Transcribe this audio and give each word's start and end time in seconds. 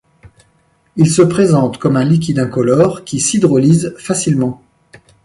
Il 0.95 1.11
se 1.11 1.21
présente 1.21 1.77
comme 1.77 1.95
un 1.95 2.03
liquide 2.03 2.39
incolore 2.39 3.03
qui 3.05 3.19
s'hydrolyse 3.19 3.93
facilement. 3.99 4.63